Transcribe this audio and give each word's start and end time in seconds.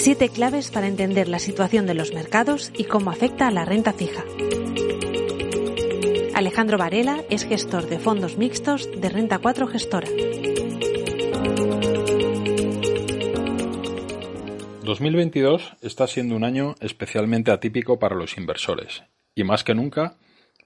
Siete 0.00 0.28
claves 0.28 0.70
para 0.70 0.86
entender 0.86 1.26
la 1.26 1.40
situación 1.40 1.84
de 1.84 1.92
los 1.92 2.14
mercados 2.14 2.70
y 2.78 2.84
cómo 2.84 3.10
afecta 3.10 3.48
a 3.48 3.50
la 3.50 3.64
renta 3.64 3.92
fija. 3.92 4.22
Alejandro 6.36 6.78
Varela 6.78 7.24
es 7.30 7.44
gestor 7.44 7.88
de 7.88 7.98
fondos 7.98 8.38
mixtos 8.38 8.88
de 8.92 9.08
Renta 9.08 9.40
4 9.40 9.66
Gestora. 9.66 10.06
2022 14.84 15.76
está 15.82 16.06
siendo 16.06 16.36
un 16.36 16.44
año 16.44 16.76
especialmente 16.78 17.50
atípico 17.50 17.98
para 17.98 18.14
los 18.14 18.38
inversores, 18.38 19.02
y 19.34 19.42
más 19.42 19.64
que 19.64 19.74
nunca 19.74 20.14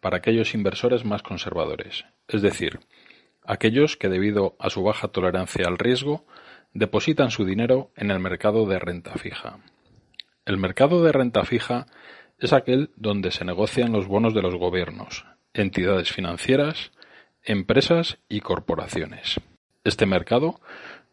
para 0.02 0.18
aquellos 0.18 0.52
inversores 0.52 1.06
más 1.06 1.22
conservadores, 1.22 2.04
es 2.28 2.42
decir, 2.42 2.80
aquellos 3.44 3.96
que 3.96 4.10
debido 4.10 4.56
a 4.58 4.68
su 4.68 4.82
baja 4.82 5.08
tolerancia 5.08 5.66
al 5.66 5.78
riesgo 5.78 6.26
depositan 6.74 7.30
su 7.30 7.44
dinero 7.44 7.90
en 7.96 8.10
el 8.10 8.18
mercado 8.18 8.66
de 8.66 8.78
renta 8.78 9.14
fija. 9.14 9.58
El 10.44 10.56
mercado 10.56 11.02
de 11.02 11.12
renta 11.12 11.44
fija 11.44 11.86
es 12.38 12.52
aquel 12.52 12.90
donde 12.96 13.30
se 13.30 13.44
negocian 13.44 13.92
los 13.92 14.06
bonos 14.06 14.34
de 14.34 14.42
los 14.42 14.56
gobiernos, 14.56 15.24
entidades 15.54 16.10
financieras, 16.10 16.90
empresas 17.44 18.18
y 18.28 18.40
corporaciones. 18.40 19.40
Este 19.84 20.06
mercado 20.06 20.60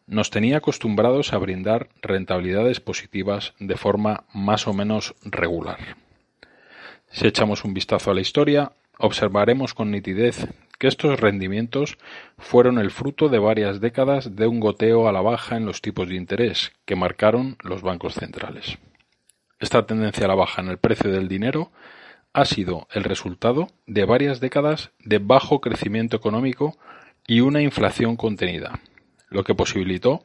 nos 0.06 0.30
tenía 0.30 0.56
acostumbrados 0.56 1.32
a 1.32 1.38
brindar 1.38 1.88
rentabilidades 2.02 2.80
positivas 2.80 3.54
de 3.60 3.76
forma 3.76 4.24
más 4.34 4.66
o 4.66 4.72
menos 4.72 5.14
regular. 5.24 5.96
Si 7.10 7.26
echamos 7.26 7.64
un 7.64 7.74
vistazo 7.74 8.10
a 8.10 8.14
la 8.14 8.20
historia, 8.20 8.72
observaremos 8.98 9.74
con 9.74 9.90
nitidez 9.90 10.48
que 10.80 10.88
estos 10.88 11.20
rendimientos 11.20 11.98
fueron 12.38 12.78
el 12.78 12.90
fruto 12.90 13.28
de 13.28 13.38
varias 13.38 13.82
décadas 13.82 14.34
de 14.34 14.46
un 14.46 14.60
goteo 14.60 15.08
a 15.08 15.12
la 15.12 15.20
baja 15.20 15.58
en 15.58 15.66
los 15.66 15.82
tipos 15.82 16.08
de 16.08 16.14
interés 16.14 16.72
que 16.86 16.96
marcaron 16.96 17.58
los 17.62 17.82
bancos 17.82 18.14
centrales. 18.14 18.78
Esta 19.58 19.84
tendencia 19.84 20.24
a 20.24 20.28
la 20.28 20.34
baja 20.34 20.62
en 20.62 20.68
el 20.68 20.78
precio 20.78 21.12
del 21.12 21.28
dinero 21.28 21.70
ha 22.32 22.46
sido 22.46 22.88
el 22.92 23.04
resultado 23.04 23.68
de 23.86 24.06
varias 24.06 24.40
décadas 24.40 24.90
de 25.00 25.18
bajo 25.18 25.60
crecimiento 25.60 26.16
económico 26.16 26.78
y 27.26 27.40
una 27.40 27.60
inflación 27.60 28.16
contenida, 28.16 28.80
lo 29.28 29.44
que 29.44 29.54
posibilitó 29.54 30.24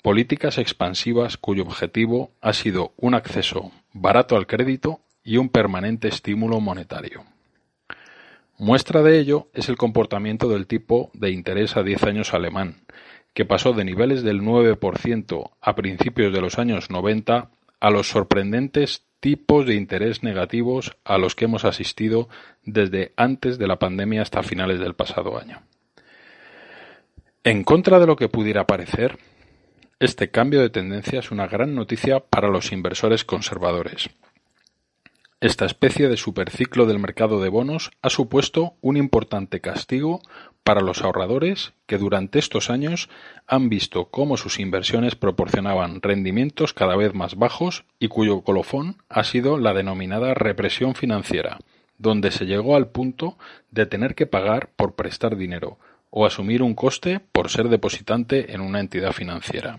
políticas 0.00 0.58
expansivas 0.58 1.36
cuyo 1.38 1.64
objetivo 1.64 2.30
ha 2.40 2.52
sido 2.52 2.92
un 2.96 3.14
acceso 3.14 3.72
barato 3.92 4.36
al 4.36 4.46
crédito 4.46 5.00
y 5.24 5.38
un 5.38 5.48
permanente 5.48 6.06
estímulo 6.06 6.60
monetario. 6.60 7.24
Muestra 8.58 9.02
de 9.02 9.20
ello 9.20 9.46
es 9.54 9.68
el 9.68 9.76
comportamiento 9.76 10.48
del 10.48 10.66
tipo 10.66 11.12
de 11.14 11.30
interés 11.30 11.76
a 11.76 11.84
10 11.84 12.02
años 12.02 12.34
alemán, 12.34 12.80
que 13.32 13.44
pasó 13.44 13.72
de 13.72 13.84
niveles 13.84 14.24
del 14.24 14.42
9% 14.42 15.50
a 15.60 15.74
principios 15.76 16.32
de 16.32 16.40
los 16.40 16.58
años 16.58 16.90
90 16.90 17.50
a 17.78 17.90
los 17.90 18.08
sorprendentes 18.08 19.04
tipos 19.20 19.64
de 19.64 19.76
interés 19.76 20.24
negativos 20.24 20.96
a 21.04 21.18
los 21.18 21.36
que 21.36 21.44
hemos 21.44 21.64
asistido 21.64 22.28
desde 22.64 23.12
antes 23.16 23.58
de 23.58 23.68
la 23.68 23.78
pandemia 23.78 24.22
hasta 24.22 24.42
finales 24.42 24.80
del 24.80 24.94
pasado 24.94 25.38
año. 25.38 25.62
En 27.44 27.62
contra 27.62 28.00
de 28.00 28.08
lo 28.08 28.16
que 28.16 28.28
pudiera 28.28 28.66
parecer, 28.66 29.18
este 30.00 30.32
cambio 30.32 30.60
de 30.60 30.70
tendencia 30.70 31.20
es 31.20 31.30
una 31.30 31.46
gran 31.46 31.76
noticia 31.76 32.18
para 32.18 32.48
los 32.48 32.72
inversores 32.72 33.24
conservadores, 33.24 34.10
esta 35.40 35.66
especie 35.66 36.08
de 36.08 36.16
superciclo 36.16 36.86
del 36.86 36.98
mercado 36.98 37.40
de 37.40 37.48
bonos 37.48 37.92
ha 38.02 38.10
supuesto 38.10 38.74
un 38.80 38.96
importante 38.96 39.60
castigo 39.60 40.20
para 40.64 40.80
los 40.80 41.02
ahorradores 41.02 41.74
que 41.86 41.96
durante 41.96 42.40
estos 42.40 42.70
años 42.70 43.08
han 43.46 43.68
visto 43.68 44.06
cómo 44.06 44.36
sus 44.36 44.58
inversiones 44.58 45.14
proporcionaban 45.14 46.02
rendimientos 46.02 46.74
cada 46.74 46.96
vez 46.96 47.14
más 47.14 47.36
bajos 47.36 47.84
y 48.00 48.08
cuyo 48.08 48.40
colofón 48.40 48.96
ha 49.08 49.22
sido 49.22 49.58
la 49.58 49.74
denominada 49.74 50.34
represión 50.34 50.96
financiera, 50.96 51.58
donde 51.98 52.32
se 52.32 52.44
llegó 52.44 52.74
al 52.74 52.88
punto 52.88 53.38
de 53.70 53.86
tener 53.86 54.16
que 54.16 54.26
pagar 54.26 54.70
por 54.74 54.96
prestar 54.96 55.36
dinero 55.36 55.78
o 56.10 56.26
asumir 56.26 56.62
un 56.62 56.74
coste 56.74 57.20
por 57.20 57.48
ser 57.48 57.68
depositante 57.68 58.54
en 58.54 58.60
una 58.60 58.80
entidad 58.80 59.12
financiera. 59.12 59.78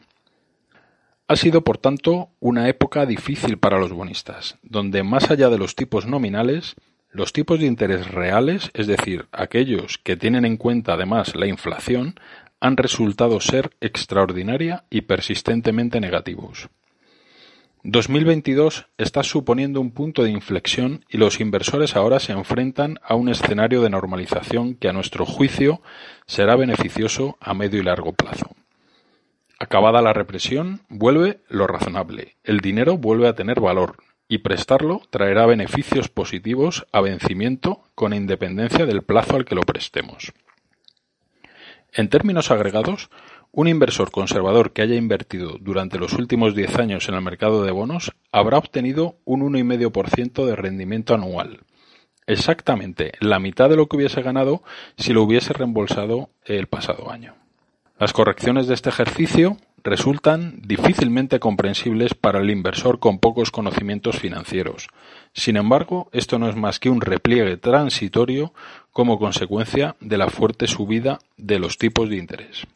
Ha 1.32 1.36
sido, 1.36 1.64
por 1.64 1.78
tanto, 1.78 2.32
una 2.40 2.70
época 2.70 3.06
difícil 3.06 3.60
para 3.60 3.78
los 3.78 3.94
bonistas, 3.94 4.58
donde 4.64 5.04
más 5.04 5.30
allá 5.30 5.52
de 5.52 5.60
los 5.60 5.76
tipos 5.76 6.08
nominales, 6.08 6.74
los 7.12 7.34
tipos 7.34 7.60
de 7.60 7.68
interés 7.68 8.10
reales, 8.10 8.72
es 8.74 8.88
decir, 8.88 9.28
aquellos 9.32 10.00
que 10.00 10.18
tienen 10.18 10.44
en 10.44 10.58
cuenta 10.58 10.94
además 10.94 11.36
la 11.36 11.46
inflación, 11.46 12.20
han 12.60 12.78
resultado 12.78 13.40
ser 13.42 13.70
extraordinaria 13.80 14.86
y 14.90 15.02
persistentemente 15.02 16.00
negativos. 16.00 16.70
2022 17.84 18.88
está 18.98 19.22
suponiendo 19.22 19.82
un 19.82 19.92
punto 19.92 20.24
de 20.24 20.32
inflexión 20.32 21.06
y 21.10 21.18
los 21.20 21.40
inversores 21.40 21.96
ahora 21.96 22.20
se 22.20 22.32
enfrentan 22.32 23.00
a 23.04 23.14
un 23.14 23.30
escenario 23.30 23.84
de 23.84 23.92
normalización 23.92 24.74
que 24.74 24.90
a 24.90 24.94
nuestro 24.94 25.28
juicio 25.28 25.84
será 26.26 26.56
beneficioso 26.56 27.38
a 27.40 27.54
medio 27.54 27.80
y 27.80 27.84
largo 27.84 28.14
plazo. 28.14 28.56
Acabada 29.70 30.02
la 30.02 30.14
represión, 30.14 30.82
vuelve 30.90 31.42
lo 31.48 31.68
razonable, 31.68 32.38
el 32.44 32.58
dinero 32.60 32.98
vuelve 32.98 33.28
a 33.28 33.36
tener 33.36 33.62
valor, 33.62 33.98
y 34.28 34.40
prestarlo 34.40 35.04
traerá 35.12 35.46
beneficios 35.46 36.10
positivos 36.10 36.88
a 36.92 37.02
vencimiento 37.02 37.84
con 37.94 38.16
independencia 38.16 38.88
del 38.88 39.04
plazo 39.04 39.36
al 39.36 39.46
que 39.46 39.54
lo 39.54 39.62
prestemos. 39.62 40.34
En 41.94 42.10
términos 42.10 42.50
agregados, 42.50 43.12
un 43.52 43.68
inversor 43.68 44.10
conservador 44.10 44.74
que 44.74 44.82
haya 44.82 44.96
invertido 44.96 45.60
durante 45.60 46.00
los 46.00 46.14
últimos 46.14 46.56
10 46.56 46.80
años 46.80 47.08
en 47.08 47.14
el 47.14 47.22
mercado 47.22 47.64
de 47.64 47.72
bonos 47.72 48.12
habrá 48.32 48.58
obtenido 48.58 49.18
un 49.24 49.42
1,5% 49.42 50.48
de 50.48 50.56
rendimiento 50.56 51.14
anual, 51.14 51.60
exactamente 52.26 53.12
la 53.20 53.38
mitad 53.38 53.70
de 53.70 53.76
lo 53.76 53.88
que 53.88 53.98
hubiese 53.98 54.24
ganado 54.24 54.64
si 54.98 55.14
lo 55.14 55.22
hubiese 55.22 55.54
reembolsado 55.54 56.32
el 56.44 56.66
pasado 56.66 57.12
año. 57.12 57.36
Las 58.00 58.14
correcciones 58.14 58.68
de 58.68 58.76
este 58.76 58.88
ejercicio 58.88 59.58
resultan 59.84 60.62
difícilmente 60.62 61.42
comprensibles 61.42 62.14
para 62.14 62.40
el 62.40 62.50
inversor 62.50 63.00
con 63.00 63.20
pocos 63.20 63.52
conocimientos 63.52 64.18
financieros. 64.18 64.88
Sin 65.34 65.58
embargo, 65.58 66.10
esto 66.14 66.40
no 66.40 66.48
es 66.48 66.56
más 66.56 66.80
que 66.80 66.90
un 66.90 67.02
repliegue 67.02 67.58
transitorio 67.58 68.54
como 68.94 69.20
consecuencia 69.20 69.98
de 70.00 70.18
la 70.18 70.30
fuerte 70.30 70.66
subida 70.68 71.20
de 71.36 71.60
los 71.60 71.78
tipos 71.78 72.10
de 72.10 72.16
interés. 72.16 72.68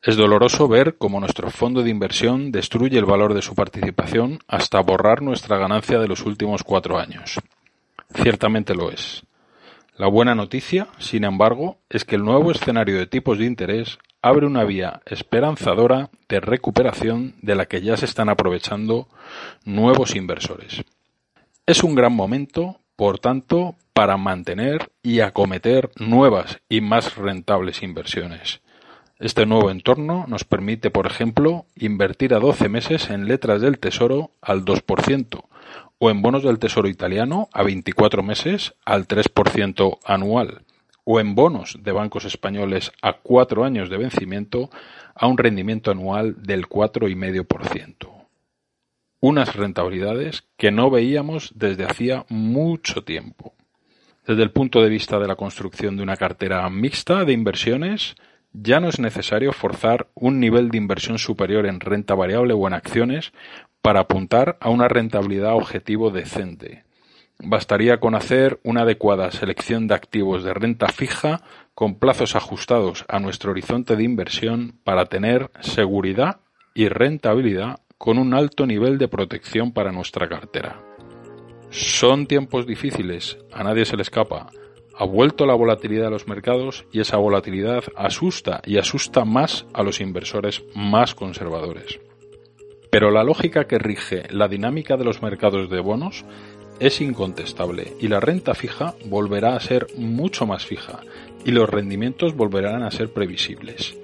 Es 0.00 0.14
doloroso 0.16 0.68
ver 0.68 0.98
cómo 0.98 1.18
nuestro 1.18 1.50
fondo 1.50 1.82
de 1.82 1.90
inversión 1.90 2.52
destruye 2.52 2.96
el 2.96 3.06
valor 3.06 3.34
de 3.34 3.42
su 3.42 3.56
participación 3.56 4.38
hasta 4.46 4.80
borrar 4.82 5.20
nuestra 5.20 5.58
ganancia 5.58 5.98
de 5.98 6.06
los 6.06 6.24
últimos 6.26 6.62
cuatro 6.62 7.00
años. 7.00 7.40
Ciertamente 8.14 8.76
lo 8.76 8.92
es. 8.92 9.24
La 9.96 10.06
buena 10.06 10.36
noticia, 10.36 10.86
sin 10.98 11.24
embargo, 11.24 11.78
es 11.88 12.04
que 12.04 12.14
el 12.14 12.24
nuevo 12.24 12.52
escenario 12.52 12.98
de 12.98 13.06
tipos 13.06 13.38
de 13.38 13.46
interés 13.46 13.98
abre 14.24 14.46
una 14.46 14.64
vía 14.64 15.02
esperanzadora 15.04 16.08
de 16.30 16.40
recuperación 16.40 17.34
de 17.42 17.54
la 17.54 17.66
que 17.66 17.82
ya 17.82 17.98
se 17.98 18.06
están 18.06 18.30
aprovechando 18.30 19.06
nuevos 19.66 20.16
inversores. 20.16 20.82
Es 21.66 21.84
un 21.84 21.94
gran 21.94 22.14
momento, 22.14 22.80
por 22.96 23.18
tanto, 23.18 23.76
para 23.92 24.16
mantener 24.16 24.90
y 25.02 25.20
acometer 25.20 25.90
nuevas 25.98 26.58
y 26.70 26.80
más 26.80 27.16
rentables 27.16 27.82
inversiones. 27.82 28.62
Este 29.18 29.44
nuevo 29.44 29.70
entorno 29.70 30.24
nos 30.26 30.44
permite, 30.44 30.90
por 30.90 31.06
ejemplo, 31.06 31.66
invertir 31.76 32.32
a 32.32 32.40
12 32.40 32.70
meses 32.70 33.10
en 33.10 33.28
letras 33.28 33.60
del 33.60 33.78
Tesoro 33.78 34.30
al 34.40 34.64
2% 34.64 35.44
o 35.98 36.10
en 36.10 36.22
bonos 36.22 36.42
del 36.44 36.58
Tesoro 36.58 36.88
italiano 36.88 37.50
a 37.52 37.62
24 37.62 38.22
meses 38.22 38.72
al 38.86 39.06
3% 39.06 39.98
anual 40.02 40.62
o 41.04 41.20
en 41.20 41.34
bonos 41.34 41.78
de 41.82 41.92
bancos 41.92 42.24
españoles 42.24 42.92
a 43.02 43.14
cuatro 43.14 43.64
años 43.64 43.90
de 43.90 43.98
vencimiento 43.98 44.70
a 45.14 45.26
un 45.26 45.38
rendimiento 45.38 45.90
anual 45.90 46.42
del 46.42 46.68
4,5%. 46.68 48.10
Unas 49.20 49.54
rentabilidades 49.54 50.44
que 50.56 50.70
no 50.70 50.90
veíamos 50.90 51.52
desde 51.54 51.84
hacía 51.84 52.26
mucho 52.28 53.04
tiempo. 53.04 53.54
Desde 54.26 54.42
el 54.42 54.50
punto 54.50 54.82
de 54.82 54.88
vista 54.88 55.18
de 55.18 55.28
la 55.28 55.36
construcción 55.36 55.96
de 55.96 56.02
una 56.02 56.16
cartera 56.16 56.68
mixta 56.70 57.24
de 57.24 57.32
inversiones, 57.32 58.16
ya 58.52 58.80
no 58.80 58.88
es 58.88 58.98
necesario 58.98 59.52
forzar 59.52 60.08
un 60.14 60.40
nivel 60.40 60.70
de 60.70 60.78
inversión 60.78 61.18
superior 61.18 61.66
en 61.66 61.80
renta 61.80 62.14
variable 62.14 62.54
o 62.54 62.66
en 62.66 62.72
acciones 62.72 63.32
para 63.82 64.00
apuntar 64.00 64.56
a 64.60 64.70
una 64.70 64.88
rentabilidad 64.88 65.54
objetivo 65.54 66.10
decente. 66.10 66.84
Bastaría 67.38 67.98
con 67.98 68.14
hacer 68.14 68.60
una 68.62 68.82
adecuada 68.82 69.30
selección 69.30 69.86
de 69.86 69.94
activos 69.94 70.44
de 70.44 70.54
renta 70.54 70.88
fija 70.88 71.42
con 71.74 71.96
plazos 71.96 72.36
ajustados 72.36 73.04
a 73.08 73.18
nuestro 73.18 73.50
horizonte 73.50 73.96
de 73.96 74.04
inversión 74.04 74.78
para 74.84 75.06
tener 75.06 75.50
seguridad 75.60 76.40
y 76.74 76.88
rentabilidad 76.88 77.80
con 77.98 78.18
un 78.18 78.34
alto 78.34 78.66
nivel 78.66 78.98
de 78.98 79.08
protección 79.08 79.72
para 79.72 79.92
nuestra 79.92 80.28
cartera. 80.28 80.80
Son 81.70 82.26
tiempos 82.26 82.66
difíciles, 82.66 83.38
a 83.52 83.64
nadie 83.64 83.84
se 83.84 83.96
le 83.96 84.02
escapa. 84.02 84.46
Ha 84.96 85.04
vuelto 85.04 85.44
la 85.44 85.54
volatilidad 85.54 86.04
de 86.04 86.10
los 86.10 86.28
mercados 86.28 86.86
y 86.92 87.00
esa 87.00 87.16
volatilidad 87.16 87.82
asusta 87.96 88.62
y 88.64 88.78
asusta 88.78 89.24
más 89.24 89.66
a 89.72 89.82
los 89.82 90.00
inversores 90.00 90.62
más 90.76 91.16
conservadores. 91.16 91.98
Pero 92.90 93.10
la 93.10 93.24
lógica 93.24 93.66
que 93.66 93.80
rige 93.80 94.22
la 94.30 94.46
dinámica 94.46 94.96
de 94.96 95.04
los 95.04 95.20
mercados 95.20 95.68
de 95.68 95.80
bonos 95.80 96.24
es 96.80 97.00
incontestable 97.00 97.94
y 98.00 98.08
la 98.08 98.20
renta 98.20 98.54
fija 98.54 98.94
volverá 99.06 99.56
a 99.56 99.60
ser 99.60 99.86
mucho 99.96 100.46
más 100.46 100.64
fija 100.64 101.00
y 101.44 101.50
los 101.50 101.68
rendimientos 101.68 102.34
volverán 102.34 102.82
a 102.82 102.90
ser 102.90 103.12
previsibles. 103.12 103.96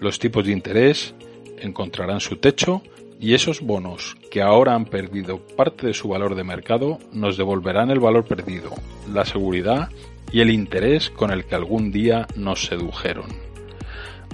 Los 0.00 0.18
tipos 0.18 0.44
de 0.44 0.52
interés 0.52 1.14
encontrarán 1.58 2.20
su 2.20 2.36
techo 2.36 2.82
y 3.18 3.34
esos 3.34 3.60
bonos 3.60 4.16
que 4.30 4.42
ahora 4.42 4.74
han 4.74 4.84
perdido 4.84 5.38
parte 5.38 5.86
de 5.86 5.94
su 5.94 6.08
valor 6.08 6.34
de 6.34 6.44
mercado 6.44 6.98
nos 7.12 7.36
devolverán 7.36 7.90
el 7.90 8.00
valor 8.00 8.24
perdido, 8.24 8.70
la 9.12 9.24
seguridad 9.24 9.88
y 10.32 10.40
el 10.40 10.50
interés 10.50 11.10
con 11.10 11.30
el 11.30 11.44
que 11.44 11.54
algún 11.54 11.92
día 11.92 12.26
nos 12.36 12.66
sedujeron. 12.66 13.26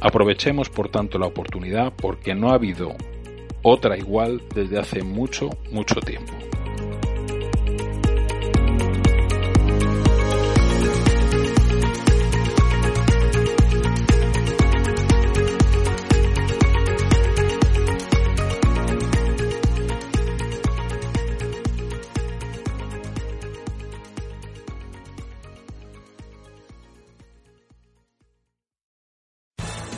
Aprovechemos 0.01 0.69
por 0.69 0.89
tanto 0.89 1.19
la 1.19 1.27
oportunidad 1.27 1.93
porque 1.95 2.35
no 2.35 2.51
ha 2.51 2.55
habido 2.55 2.97
otra 3.63 3.97
igual 3.97 4.43
desde 4.53 4.79
hace 4.79 5.05
mucho, 5.05 5.51
mucho 5.71 6.01
tiempo. 6.01 6.33